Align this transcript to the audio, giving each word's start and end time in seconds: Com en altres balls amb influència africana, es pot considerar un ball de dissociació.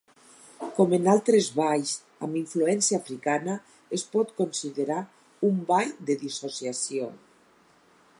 Com 0.77 0.93
en 0.97 1.09
altres 1.11 1.49
balls 1.57 1.91
amb 2.27 2.39
influència 2.39 2.99
africana, 3.03 3.57
es 3.99 4.07
pot 4.15 4.33
considerar 4.41 4.99
un 5.51 5.61
ball 5.69 5.93
de 6.09 6.17
dissociació. 6.25 7.11